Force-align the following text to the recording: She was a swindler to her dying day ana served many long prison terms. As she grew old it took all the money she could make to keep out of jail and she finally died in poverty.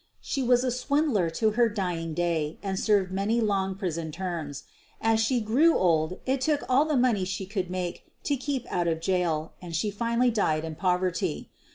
She 0.19 0.41
was 0.41 0.63
a 0.63 0.71
swindler 0.71 1.29
to 1.29 1.51
her 1.51 1.69
dying 1.69 2.15
day 2.15 2.57
ana 2.63 2.75
served 2.75 3.11
many 3.11 3.39
long 3.39 3.75
prison 3.75 4.11
terms. 4.11 4.63
As 4.99 5.19
she 5.19 5.39
grew 5.39 5.77
old 5.77 6.19
it 6.25 6.41
took 6.41 6.63
all 6.67 6.85
the 6.85 6.97
money 6.97 7.23
she 7.23 7.45
could 7.45 7.69
make 7.69 8.07
to 8.23 8.35
keep 8.35 8.65
out 8.73 8.87
of 8.87 8.99
jail 8.99 9.53
and 9.61 9.75
she 9.75 9.91
finally 9.91 10.31
died 10.31 10.65
in 10.65 10.73
poverty. 10.73 11.51